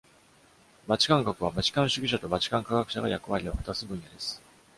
[0.87, 4.41] バチカン学は、バチカン主義者とバチカン科学者が役割を果たす分野です。